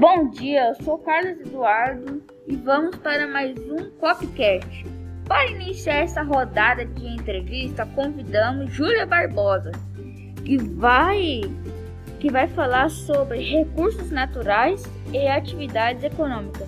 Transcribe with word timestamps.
Bom 0.00 0.30
dia, 0.30 0.68
eu 0.68 0.82
sou 0.82 0.96
Carlos 0.96 1.38
Eduardo 1.40 2.22
e 2.46 2.56
vamos 2.56 2.96
para 2.96 3.26
mais 3.26 3.54
um 3.70 3.90
Copcast. 3.98 4.86
Para 5.28 5.50
iniciar 5.50 5.96
essa 5.96 6.22
rodada 6.22 6.86
de 6.86 7.06
entrevista, 7.06 7.84
convidamos 7.84 8.72
Júlia 8.72 9.04
Barbosa, 9.04 9.72
que 10.42 10.56
vai 10.56 11.42
que 12.18 12.30
vai 12.32 12.48
falar 12.48 12.88
sobre 12.88 13.42
recursos 13.42 14.10
naturais 14.10 14.82
e 15.12 15.28
atividades 15.28 16.02
econômicas. 16.02 16.66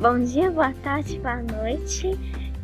Bom 0.00 0.18
dia, 0.24 0.50
boa 0.50 0.74
tarde, 0.82 1.20
boa 1.20 1.40
noite. 1.40 2.18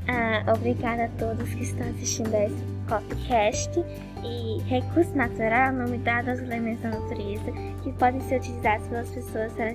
Uh, 0.08 0.52
obrigada 0.52 1.04
a 1.04 1.08
todos 1.10 1.48
que 1.54 1.62
estão 1.62 1.88
assistindo 1.90 2.34
a 2.34 2.44
esse 2.44 2.70
Copcast. 2.88 3.84
E 4.22 4.62
recurso 4.66 5.14
natural 5.16 5.68
é 5.68 5.70
o 5.70 5.76
nome 5.76 5.98
dado 5.98 6.30
aos 6.30 6.40
elementos 6.40 6.82
da 6.82 6.90
natureza 6.90 7.52
que 7.82 7.92
podem 7.92 8.20
ser 8.22 8.40
utilizados 8.40 8.86
pelas 8.88 9.10
pessoas 9.10 9.52
para 9.52 9.74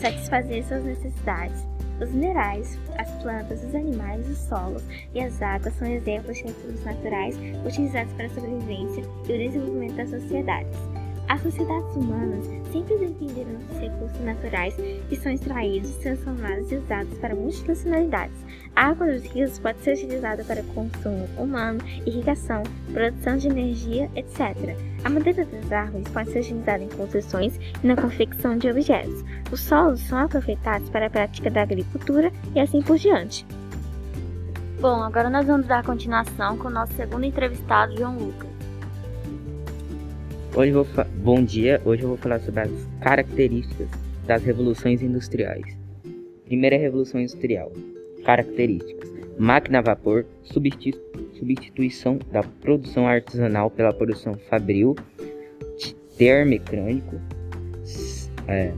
satisfazer 0.00 0.64
suas 0.64 0.84
necessidades. 0.84 1.64
Os 2.00 2.10
minerais, 2.10 2.78
as 2.98 3.10
plantas, 3.22 3.64
os 3.64 3.74
animais, 3.74 4.28
os 4.28 4.36
solos 4.36 4.84
e 5.14 5.20
as 5.20 5.40
águas 5.40 5.72
são 5.74 5.88
exemplos 5.88 6.36
de 6.36 6.44
recursos 6.44 6.84
naturais 6.84 7.38
utilizados 7.64 8.12
para 8.12 8.26
a 8.26 8.30
sobrevivência 8.30 9.02
e 9.28 9.32
o 9.32 9.38
desenvolvimento 9.38 9.96
das 9.96 10.10
sociedades. 10.10 10.95
As 11.28 11.42
sociedades 11.42 11.96
humanas 11.96 12.44
sempre 12.70 12.96
dependeram 12.98 13.54
dos 13.54 13.78
recursos 13.78 14.20
naturais 14.20 14.76
que 15.08 15.16
são 15.16 15.32
extraídos, 15.32 15.96
transformados 15.96 16.70
e 16.70 16.76
usados 16.76 17.18
para 17.18 17.34
múltiplas 17.34 17.82
finalidades. 17.82 18.36
A 18.76 18.88
água 18.88 19.06
dos 19.06 19.24
rios 19.24 19.58
pode 19.58 19.80
ser 19.80 19.94
utilizada 19.94 20.44
para 20.44 20.62
consumo 20.62 21.28
humano, 21.36 21.80
irrigação, 22.06 22.62
produção 22.92 23.36
de 23.36 23.48
energia, 23.48 24.08
etc. 24.14 24.76
A 25.02 25.10
madeira 25.10 25.44
das 25.44 25.72
árvores 25.72 26.08
pode 26.08 26.30
ser 26.30 26.40
utilizada 26.40 26.84
em 26.84 26.88
construções 26.88 27.58
e 27.82 27.86
na 27.86 27.96
confecção 27.96 28.56
de 28.56 28.70
objetos. 28.70 29.24
Os 29.50 29.60
solos 29.60 30.00
são 30.02 30.18
aproveitados 30.18 30.88
para 30.90 31.06
a 31.06 31.10
prática 31.10 31.50
da 31.50 31.62
agricultura 31.62 32.30
e 32.54 32.60
assim 32.60 32.80
por 32.82 32.98
diante. 32.98 33.44
Bom, 34.80 35.02
agora 35.02 35.28
nós 35.28 35.46
vamos 35.46 35.66
dar 35.66 35.82
continuação 35.82 36.56
com 36.58 36.68
o 36.68 36.70
nosso 36.70 36.92
segundo 36.92 37.24
entrevistado, 37.24 37.96
João 37.96 38.16
Lucas. 38.16 38.55
Hoje 40.56 40.72
vou 40.72 40.86
Bom 41.22 41.44
dia, 41.44 41.82
hoje 41.84 42.02
eu 42.02 42.08
vou 42.08 42.16
falar 42.16 42.40
sobre 42.40 42.60
as 42.60 42.70
características 43.02 43.90
das 44.26 44.42
revoluções 44.42 45.02
industriais. 45.02 45.76
Primeira 46.46 46.78
revolução 46.78 47.20
industrial. 47.20 47.70
Características: 48.24 49.12
máquina 49.38 49.80
a 49.80 49.82
vapor, 49.82 50.24
substituição 51.34 52.18
da 52.32 52.42
produção 52.42 53.06
artesanal 53.06 53.70
pela 53.70 53.92
produção 53.92 54.32
fabril, 54.48 54.96
termecânico. 56.16 57.20
É, 58.48 58.72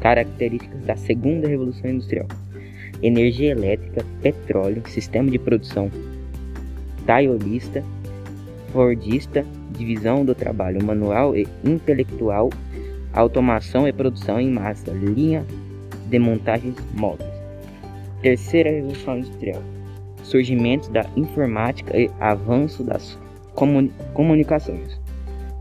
características 0.00 0.82
da 0.82 0.94
segunda 0.94 1.48
revolução 1.48 1.90
industrial: 1.90 2.28
energia 3.02 3.52
elétrica, 3.52 4.04
petróleo, 4.20 4.82
sistema 4.86 5.30
de 5.30 5.38
produção 5.38 5.90
taiolista, 7.06 7.82
fordista, 8.72 9.44
divisão 9.70 10.24
do 10.24 10.34
trabalho 10.34 10.84
manual 10.84 11.36
e 11.36 11.46
intelectual, 11.64 12.50
automação 13.12 13.86
e 13.86 13.92
produção 13.92 14.40
em 14.40 14.50
massa, 14.50 14.90
linha 14.92 15.44
de 16.06 16.18
montagens 16.18 16.76
móveis. 16.94 17.30
Terceira 18.22 18.70
revolução 18.70 19.18
industrial: 19.18 19.62
surgimento 20.22 20.90
da 20.90 21.06
informática 21.16 21.96
e 21.96 22.10
avanço 22.20 22.82
das 22.82 23.18
comuni 23.54 23.92
comunicações. 24.14 25.00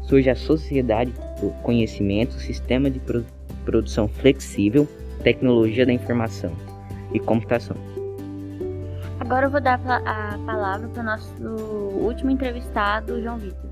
Surge 0.04 0.30
a 0.30 0.36
sociedade 0.36 1.12
do 1.42 1.50
conhecimento, 1.64 2.34
sistema 2.36 2.90
de 2.90 3.00
pro 3.00 3.26
produção 3.66 4.08
flexível, 4.08 4.88
tecnologia 5.24 5.86
da 5.86 5.92
informação 5.92 6.54
e 7.14 7.20
computação. 7.20 7.76
Agora 9.28 9.48
eu 9.48 9.50
vou 9.52 9.60
dar 9.60 9.78
a 9.86 10.38
palavra 10.46 10.88
para 10.88 11.02
o 11.02 11.06
nosso 11.06 11.44
último 11.44 12.32
entrevistado, 12.32 13.22
João 13.22 13.38
Vitor. 13.38 13.70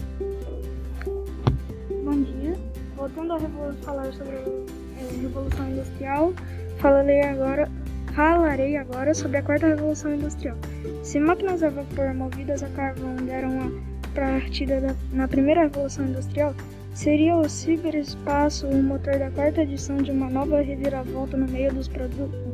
Bom 2.03 2.21
dia. 2.23 2.55
Voltando 2.97 3.35
a 3.35 3.39
falar 3.81 4.11
sobre 4.11 4.35
a 4.35 4.39
é, 4.41 5.21
Revolução 5.21 5.69
Industrial, 5.69 6.33
falarei 6.79 7.21
agora, 7.21 7.71
falarei 8.13 8.75
agora 8.75 9.13
sobre 9.13 9.37
a 9.37 9.43
Quarta 9.43 9.67
Revolução 9.67 10.13
Industrial. 10.13 10.57
Se 11.03 11.21
máquinas 11.21 11.63
a 11.63 11.69
vapor 11.69 12.13
movidas 12.13 12.61
a 12.61 12.67
carvão 12.71 13.15
deram 13.15 13.57
a 13.61 14.07
partida 14.13 14.81
da, 14.81 14.93
na 15.13 15.25
Primeira 15.25 15.61
Revolução 15.61 16.03
Industrial, 16.03 16.53
seria 16.93 17.33
o 17.33 17.47
ciberespaço 17.47 18.67
o 18.67 18.83
motor 18.83 19.17
da 19.19 19.31
quarta 19.31 19.61
edição 19.61 19.95
de 19.95 20.11
uma 20.11 20.29
nova 20.29 20.59
reviravolta 20.59 21.37
no 21.37 21.47
meio 21.47 21.73
dos 21.73 21.87
produtos, 21.87 22.51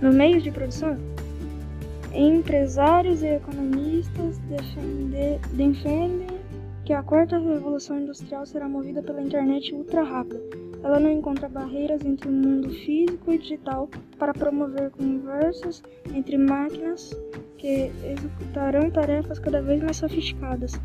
no 0.00 0.10
meio 0.10 0.40
de 0.40 0.50
produção? 0.50 0.96
Empresários 2.12 3.22
e 3.22 3.26
economistas 3.26 4.38
defende, 4.38 5.38
defendem 5.52 6.38
que 6.84 6.92
a 6.94 7.02
quarta 7.02 7.38
revolução 7.38 8.00
industrial 8.00 8.46
será 8.46 8.66
movida 8.66 9.02
pela 9.02 9.20
internet 9.20 9.74
ultra 9.74 10.02
rápida. 10.02 10.40
Ela 10.82 10.98
não 10.98 11.10
encontra 11.10 11.48
barreiras 11.48 12.02
entre 12.04 12.28
o 12.28 12.32
mundo 12.32 12.70
físico 12.70 13.32
e 13.32 13.38
digital 13.38 13.90
para 14.18 14.32
promover 14.32 14.90
conversas 14.90 15.82
entre 16.14 16.38
máquinas 16.38 17.14
que 17.58 17.90
executarão 18.04 18.90
tarefas 18.90 19.38
cada 19.38 19.60
vez 19.60 19.82
mais 19.82 19.98
sofisticadas. 19.98 20.80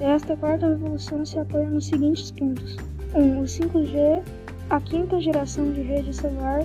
Esta 0.00 0.36
quarta 0.36 0.68
revolução 0.68 1.24
se 1.26 1.38
apoia 1.38 1.68
nos 1.68 1.86
seguintes 1.86 2.30
pontos: 2.30 2.76
1. 3.14 3.20
Um, 3.20 3.40
o 3.40 3.42
5G, 3.42 4.22
a 4.70 4.80
quinta 4.80 5.20
geração 5.20 5.70
de 5.72 5.82
rede 5.82 6.14
celular, 6.14 6.62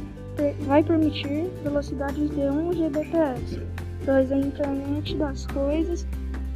vai 0.61 0.83
permitir 0.83 1.49
velocidades 1.63 2.29
de 2.29 2.41
1 2.41 2.69
Gbps. 2.69 3.86
2. 4.05 4.31
A 4.31 4.37
internet 4.37 5.15
das 5.15 5.45
coisas 5.47 6.07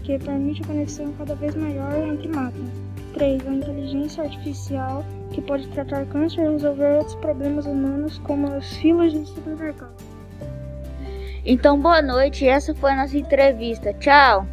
que 0.04 0.18
permite 0.18 0.62
a 0.64 0.68
conexão 0.68 1.14
cada 1.18 1.36
vez 1.36 1.56
maior 1.56 1.94
entre 2.08 2.28
máquinas. 2.28 2.72
3. 3.14 3.48
A 3.48 3.54
inteligência 3.54 4.24
artificial, 4.24 5.06
que 5.32 5.42
pode 5.42 5.68
tratar 5.70 6.06
câncer 6.06 6.46
e 6.46 6.50
resolver 6.50 6.96
outros 6.96 7.16
problemas 7.16 7.66
humanos, 7.66 8.18
como 8.20 8.52
as 8.54 8.74
filas 8.78 9.12
de 9.12 9.26
supermercado. 9.26 9.94
Então, 11.46 11.80
boa 11.80 12.02
noite. 12.02 12.48
Essa 12.48 12.74
foi 12.76 12.92
a 12.92 12.96
nossa 12.96 13.18
entrevista. 13.18 13.94
Tchau! 13.94 14.46